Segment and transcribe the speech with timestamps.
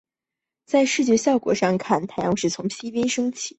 [0.65, 3.49] 在视觉上的效果是看见太阳从西边升起。